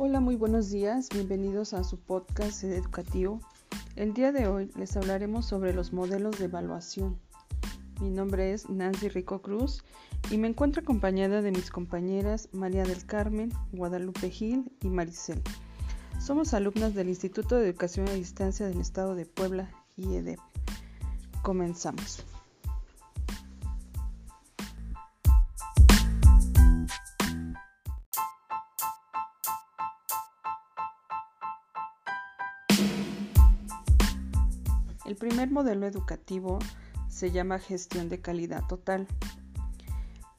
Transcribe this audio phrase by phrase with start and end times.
[0.00, 3.40] Hola, muy buenos días, bienvenidos a su podcast educativo.
[3.96, 7.18] El día de hoy les hablaremos sobre los modelos de evaluación.
[8.00, 9.82] Mi nombre es Nancy Rico Cruz
[10.30, 15.42] y me encuentro acompañada de mis compañeras María del Carmen, Guadalupe Gil y Maricel.
[16.20, 20.38] Somos alumnas del Instituto de Educación a Distancia del Estado de Puebla, IEDEP.
[21.42, 22.24] Comenzamos.
[35.18, 36.58] Primer modelo educativo
[37.08, 39.06] se llama gestión de calidad total.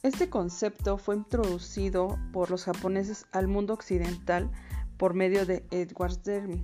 [0.02, 4.50] Este concepto fue introducido por los japoneses al mundo occidental
[4.98, 6.62] por medio de Edward Derby.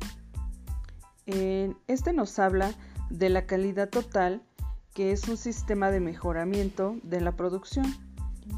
[1.88, 2.74] Este nos habla
[3.10, 4.42] de la calidad total,
[4.94, 7.86] que es un sistema de mejoramiento de la producción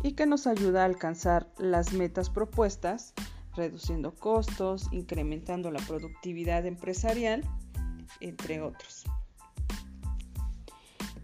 [0.04, 3.14] y que nos ayuda a alcanzar las metas propuestas,
[3.56, 7.44] reduciendo costos, incrementando la productividad empresarial,
[8.20, 9.06] entre otros.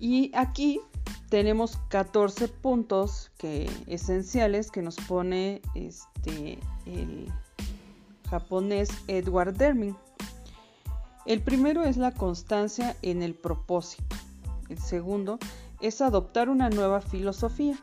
[0.04, 0.82] Y aquí
[1.30, 7.32] tenemos 14 puntos que, esenciales que nos pone este, el
[8.30, 9.96] japonés Edward Deming.
[11.26, 14.18] El primero es la constancia en el propósito.
[14.68, 15.40] El segundo
[15.80, 17.82] es adoptar una nueva filosofía.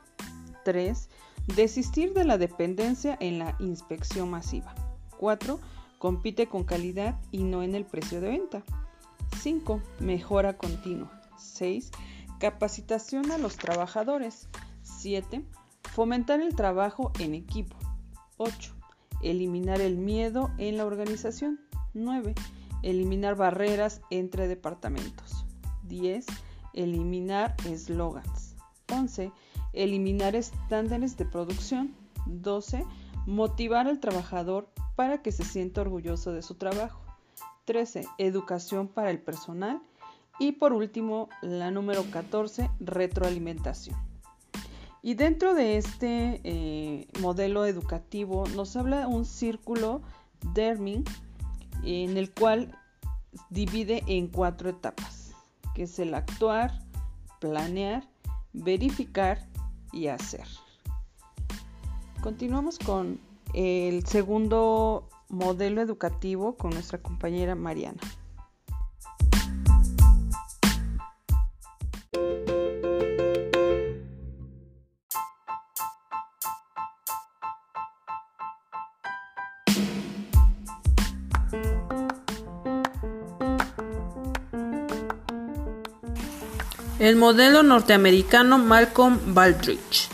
[0.67, 1.09] 3.
[1.57, 4.75] Desistir de la dependencia en la inspección masiva.
[5.17, 5.59] 4.
[5.97, 8.63] Compite con calidad y no en el precio de venta.
[9.41, 9.81] 5.
[10.01, 11.20] Mejora continua.
[11.41, 11.91] 6.
[12.39, 14.49] Capacitación a los trabajadores.
[14.83, 15.45] 7.
[15.83, 17.77] Fomentar el trabajo en equipo.
[18.37, 18.75] 8.
[19.23, 21.61] Eliminar el miedo en la organización.
[21.95, 22.35] 9.
[22.83, 25.45] Eliminar barreras entre departamentos.
[25.85, 26.27] 10.
[26.73, 28.55] Eliminar eslogans.
[28.91, 29.33] 11.
[29.73, 31.95] Eliminar estándares de producción.
[32.27, 32.87] 12.
[33.27, 37.01] Motivar al trabajador para que se sienta orgulloso de su trabajo.
[37.67, 38.07] 13.
[38.19, 39.83] Educación para el personal.
[40.41, 43.95] Y por último, la número 14, retroalimentación.
[45.03, 50.01] Y dentro de este eh, modelo educativo nos habla un círculo
[50.55, 51.05] Derming
[51.85, 52.75] en el cual
[53.51, 55.35] divide en cuatro etapas,
[55.75, 56.73] que es el actuar,
[57.39, 58.09] planear,
[58.55, 59.47] verificar
[59.93, 60.47] y hacer.
[62.23, 63.21] Continuamos con
[63.53, 68.01] el segundo modelo educativo con nuestra compañera Mariana.
[87.01, 90.11] El modelo norteamericano Malcolm Baldrige.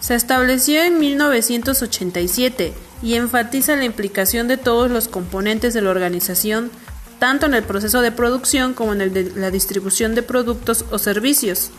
[0.00, 2.72] Se estableció en 1987
[3.02, 6.70] y enfatiza la implicación de todos los componentes de la organización,
[7.18, 10.98] tanto en el proceso de producción como en el de la distribución de productos o
[10.98, 11.72] servicios,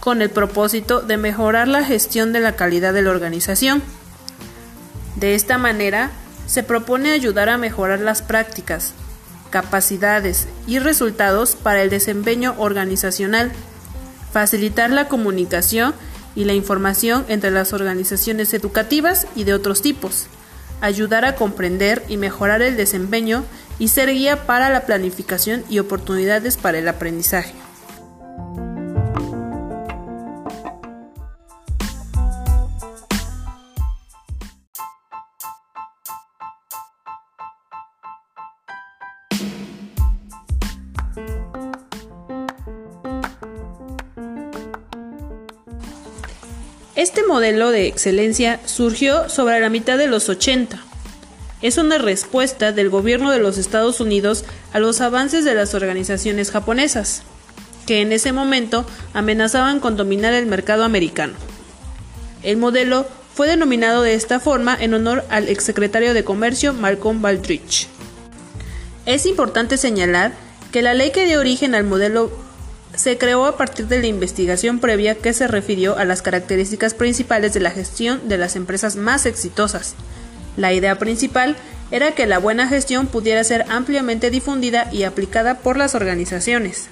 [0.00, 3.82] con el propósito de mejorar la gestión de la calidad de la organización.
[5.16, 6.10] De esta manera,
[6.46, 8.94] se propone ayudar a mejorar las prácticas,
[9.54, 13.52] capacidades y resultados para el desempeño organizacional,
[14.32, 15.94] facilitar la comunicación
[16.34, 20.26] y la información entre las organizaciones educativas y de otros tipos,
[20.80, 23.44] ayudar a comprender y mejorar el desempeño
[23.78, 27.54] y ser guía para la planificación y oportunidades para el aprendizaje.
[47.04, 50.82] Este modelo de excelencia surgió sobre la mitad de los 80.
[51.60, 56.50] Es una respuesta del gobierno de los Estados Unidos a los avances de las organizaciones
[56.50, 57.20] japonesas,
[57.86, 61.34] que en ese momento amenazaban con dominar el mercado americano.
[62.42, 67.86] El modelo fue denominado de esta forma en honor al exsecretario de Comercio Malcolm Baldrige.
[69.04, 70.32] Es importante señalar
[70.72, 72.32] que la ley que dio origen al modelo
[72.96, 77.54] se creó a partir de la investigación previa que se refirió a las características principales
[77.54, 79.94] de la gestión de las empresas más exitosas.
[80.56, 81.56] La idea principal
[81.90, 86.88] era que la buena gestión pudiera ser ampliamente difundida y aplicada por las organizaciones.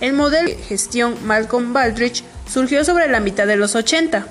[0.00, 4.26] El modelo de gestión Malcolm Baldrige surgió sobre la mitad de los 80,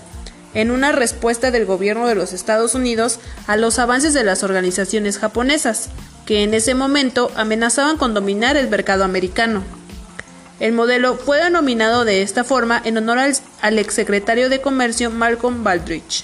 [0.54, 5.18] en una respuesta del gobierno de los Estados Unidos a los avances de las organizaciones
[5.18, 5.90] japonesas,
[6.26, 9.64] que en ese momento amenazaban con dominar el mercado americano.
[10.62, 16.24] El modelo fue denominado de esta forma en honor al, exsecretario de Comercio Malcolm Baldrige.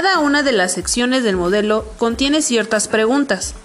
[0.00, 3.56] Cada una de las secciones del modelo contiene ciertas preguntas.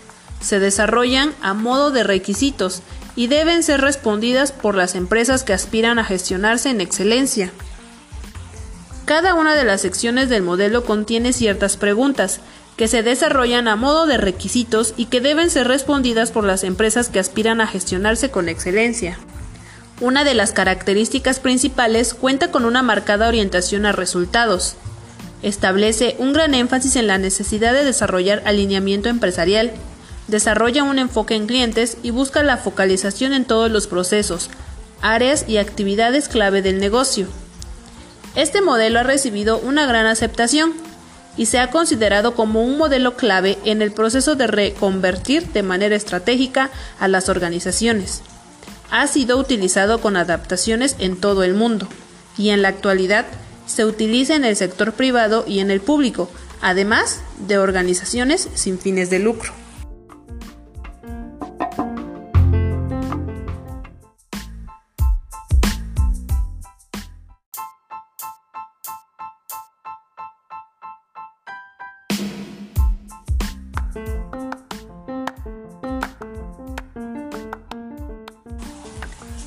[0.41, 2.81] Se desarrollan a modo de requisitos
[3.15, 7.51] y deben ser respondidas por las empresas que aspiran a gestionarse en excelencia.
[9.05, 12.39] Cada una de las secciones del modelo contiene ciertas preguntas
[12.77, 17.09] que se desarrollan a modo de requisitos y que deben ser respondidas por las empresas
[17.09, 19.19] que aspiran a gestionarse con excelencia.
[20.01, 24.77] Una de las características principales cuenta con una marcada orientación a resultados,
[25.43, 29.73] Establece un gran énfasis en la necesidad de desarrollar alineamiento empresarial.
[30.27, 34.49] Desarrolla un enfoque en clientes y busca la focalización en todos los procesos,
[35.01, 37.27] áreas y actividades clave del negocio.
[38.35, 40.73] Este modelo ha recibido una gran aceptación
[41.35, 45.95] y se ha considerado como un modelo clave en el proceso de reconvertir de manera
[45.95, 46.69] estratégica
[46.99, 48.21] a las organizaciones.
[48.91, 51.89] Ha sido utilizado con adaptaciones en todo el mundo
[52.37, 53.25] y en la actualidad
[53.73, 56.29] se utiliza en el sector privado y en el público,
[56.61, 59.51] además de organizaciones sin fines de lucro.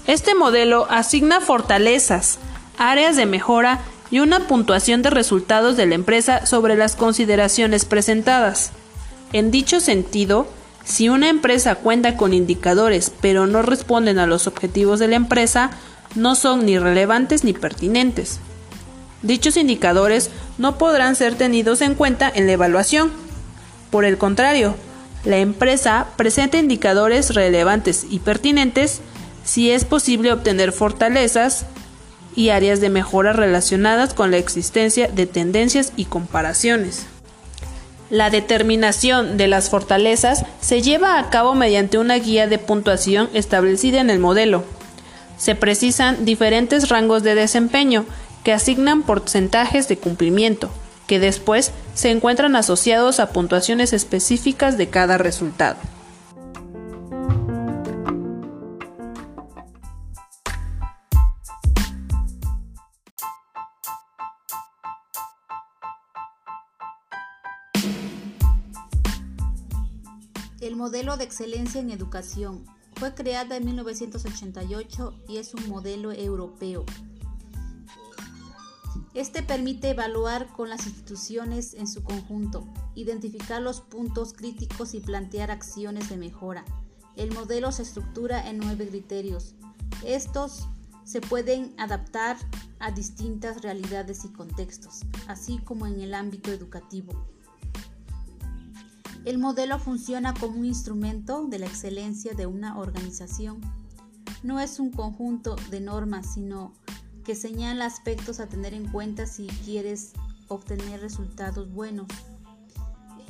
[0.06, 2.38] Este modelo asigna fortalezas,
[2.78, 3.80] áreas de mejora
[4.10, 8.70] y una puntuación de resultados de la empresa sobre las consideraciones presentadas.
[9.32, 10.46] En dicho sentido,
[10.84, 15.70] si una empresa cuenta con indicadores pero no responden a los objetivos de la empresa,
[16.14, 18.38] no son ni relevantes ni pertinentes.
[19.22, 23.10] Dichos indicadores no podrán ser tenidos en cuenta en la evaluación.
[23.90, 24.76] Por el contrario,
[25.24, 29.00] la empresa presenta indicadores relevantes y pertinentes
[29.44, 31.66] si es posible obtener fortalezas,
[32.36, 37.06] y áreas de mejora relacionadas con la existencia de tendencias y comparaciones.
[38.10, 44.00] La determinación de las fortalezas se lleva a cabo mediante una guía de puntuación establecida
[44.00, 44.62] en el modelo.
[45.38, 48.04] Se precisan diferentes rangos de desempeño
[48.44, 50.70] que asignan porcentajes de cumplimiento,
[51.08, 55.76] que después se encuentran asociados a puntuaciones específicas de cada resultado.
[71.36, 76.86] Excelencia en educación fue creada en 1988 y es un modelo europeo.
[79.12, 85.50] Este permite evaluar con las instituciones en su conjunto, identificar los puntos críticos y plantear
[85.50, 86.64] acciones de mejora.
[87.16, 89.56] El modelo se estructura en nueve criterios.
[90.06, 90.66] Estos
[91.04, 92.38] se pueden adaptar
[92.78, 97.35] a distintas realidades y contextos, así como en el ámbito educativo.
[99.26, 103.60] El modelo funciona como un instrumento de la excelencia de una organización.
[104.44, 106.72] No es un conjunto de normas, sino
[107.24, 110.12] que señala aspectos a tener en cuenta si quieres
[110.46, 112.06] obtener resultados buenos.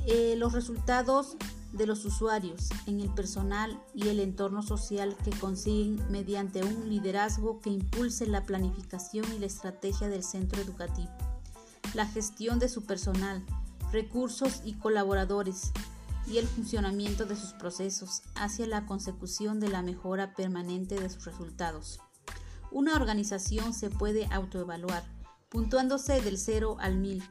[0.07, 1.39] Eh, los resultados
[1.73, 7.63] de los usuarios en el personal y el entorno social que consiguen mediante un liderazgo
[7.63, 11.11] que impulse la planificación y la estrategia del centro educativo,
[11.95, 13.43] la gestión de su personal,
[13.93, 15.73] recursos y colaboradores,
[16.27, 21.25] y el funcionamiento de sus procesos hacia la consecución de la mejora permanente de sus
[21.25, 22.01] resultados.
[22.71, 25.05] Una organización se puede autoevaluar,
[25.49, 27.23] puntuándose del 0 al 1000.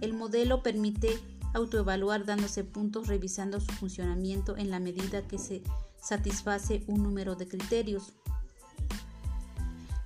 [0.00, 1.18] El modelo permite
[1.52, 5.62] autoevaluar dándose puntos revisando su funcionamiento en la medida que se
[6.00, 8.12] satisface un número de criterios.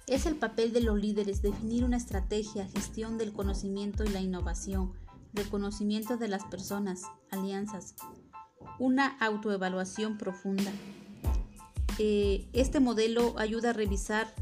[0.07, 4.95] Es el papel de los líderes definir una estrategia, gestión del conocimiento y la innovación,
[5.35, 7.95] reconocimiento de las personas, alianzas,
[8.79, 10.71] una autoevaluación profunda.
[11.99, 14.33] Eh, este modelo ayuda a revisar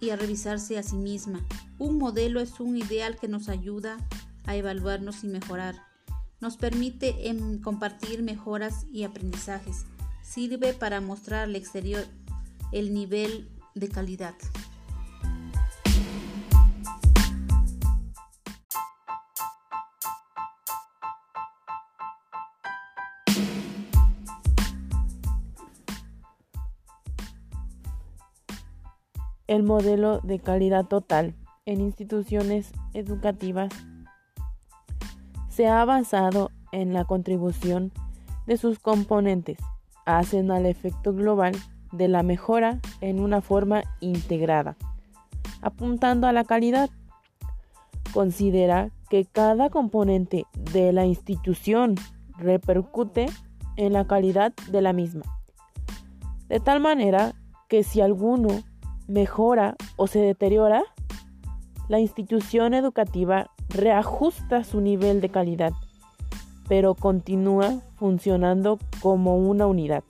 [0.00, 1.40] y a revisarse a sí misma.
[1.78, 3.96] Un modelo es un ideal que nos ayuda
[4.46, 5.74] a evaluarnos y mejorar.
[6.40, 9.84] Nos permite em, compartir mejoras y aprendizajes.
[10.22, 12.04] Sirve para mostrar al exterior
[12.72, 14.34] el nivel de calidad.
[29.48, 31.34] El modelo de calidad total
[31.66, 33.70] en instituciones educativas
[35.48, 37.92] se ha basado en la contribución
[38.46, 39.58] de sus componentes,
[40.06, 41.56] hacen al efecto global
[41.92, 44.76] de la mejora en una forma integrada,
[45.62, 46.90] apuntando a la calidad.
[48.12, 51.94] Considera que cada componente de la institución
[52.36, 53.26] repercute
[53.76, 55.24] en la calidad de la misma.
[56.48, 57.34] De tal manera
[57.68, 58.62] que si alguno
[59.08, 60.84] mejora o se deteriora,
[61.88, 65.72] la institución educativa reajusta su nivel de calidad,
[66.68, 70.04] pero continúa funcionando como una unidad.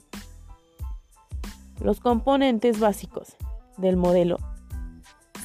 [1.80, 3.36] Los componentes básicos
[3.76, 4.38] del modelo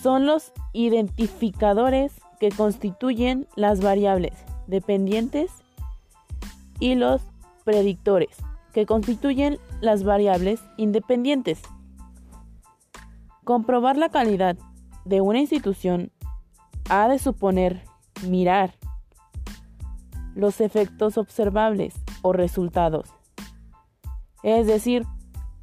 [0.02, 4.34] son los identificadores que constituyen las variables
[4.68, 5.52] dependientes
[6.80, 7.22] y los
[7.64, 8.36] predictores
[8.74, 11.62] que constituyen las variables independientes.
[13.44, 14.58] Comprobar la calidad
[15.06, 16.12] de una institución
[16.90, 17.84] ha de suponer
[18.28, 18.76] mirar
[20.36, 23.10] los efectos observables o resultados,
[24.44, 25.06] es decir,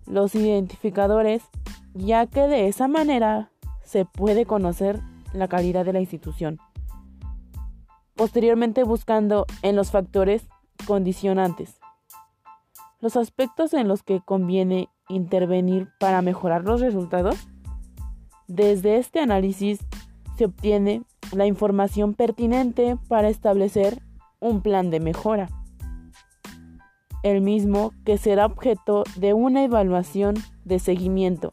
[0.07, 1.43] los identificadores,
[1.95, 3.51] ya que de esa manera
[3.83, 5.01] se puede conocer
[5.33, 6.59] la calidad de la institución.
[8.15, 10.47] Posteriormente buscando en los factores
[10.87, 11.81] condicionantes,
[13.01, 17.37] los aspectos en los que conviene intervenir para mejorar los resultados.
[18.51, 19.79] Desde este análisis
[20.37, 24.03] se obtiene la información pertinente para establecer
[24.41, 25.49] un plan de mejora,
[27.23, 31.53] el mismo que será objeto de una evaluación de seguimiento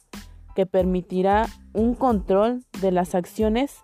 [0.56, 3.75] que permitirá un control de las acciones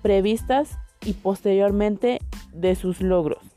[0.00, 2.20] previstas y posteriormente
[2.54, 3.53] de sus logros.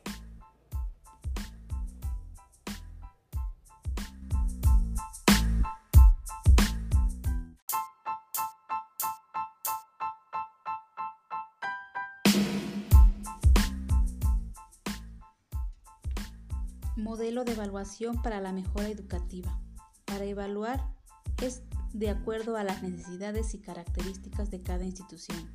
[17.68, 19.60] Evaluación para la mejora educativa.
[20.06, 20.94] Para evaluar
[21.42, 21.62] es
[21.94, 25.52] de acuerdo a las necesidades y características de cada institución.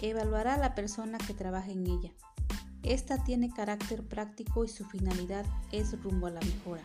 [0.00, 2.12] Evaluará a la persona que trabaja en ella.
[2.82, 6.82] Esta tiene carácter práctico y su finalidad es rumbo a la mejora.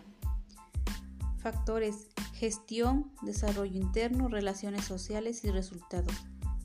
[1.37, 6.13] Factores: gestión, desarrollo interno, relaciones sociales y resultados.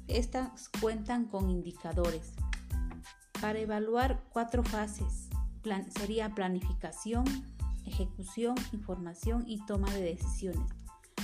[0.08, 2.32] Estas cuentan con indicadores.
[3.40, 5.28] Para evaluar cuatro fases
[5.90, 7.24] sería planificación,
[7.86, 10.70] ejecución, información y toma de decisiones.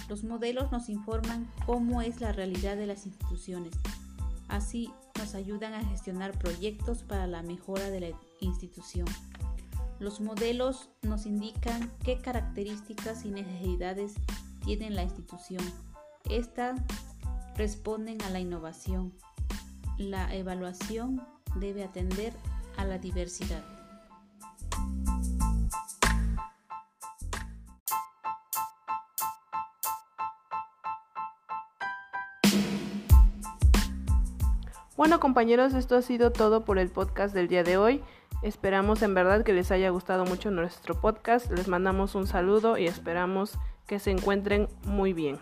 [0.09, 3.73] Los modelos nos informan cómo es la realidad de las instituciones.
[4.49, 8.09] Así nos ayudan a gestionar proyectos para la mejora de la
[8.41, 9.07] institución.
[9.99, 14.15] Los modelos nos indican qué características y necesidades
[14.65, 15.63] tiene la institución.
[16.29, 16.81] Estas
[17.57, 19.13] responden a la innovación.
[19.99, 21.23] La evaluación
[21.57, 22.33] debe atender
[22.77, 23.63] a la diversidad.
[35.03, 38.01] Bueno compañeros, esto ha sido todo por el podcast del día de hoy.
[38.41, 41.51] Esperamos en verdad que les haya gustado mucho nuestro podcast.
[41.51, 45.41] Les mandamos un saludo y esperamos que se encuentren muy bien.